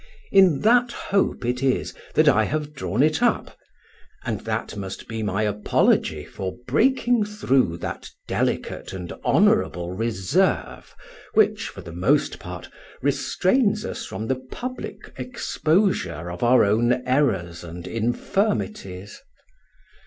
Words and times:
In 0.31 0.61
that 0.61 0.91
hope 0.91 1.45
it 1.45 1.61
is 1.61 1.93
that 2.15 2.27
I 2.27 2.45
have 2.45 2.73
drawn 2.73 3.03
it 3.03 3.21
up; 3.21 3.55
and 4.25 4.41
that 4.45 4.75
must 4.75 5.07
be 5.07 5.21
my 5.21 5.43
apology 5.43 6.25
for 6.25 6.55
breaking 6.67 7.23
through 7.23 7.77
that 7.81 8.09
delicate 8.27 8.93
and 8.93 9.13
honourable 9.23 9.91
reserve 9.91 10.95
which, 11.35 11.67
for 11.69 11.81
the 11.81 11.93
most 11.93 12.39
part, 12.39 12.67
restrains 13.03 13.85
us 13.85 14.03
from 14.03 14.25
the 14.25 14.37
public 14.49 15.13
exposure 15.17 16.31
of 16.31 16.41
our 16.41 16.63
own 16.65 17.03
errors 17.05 17.63
and 17.63 17.85
infirmities. 17.85 19.21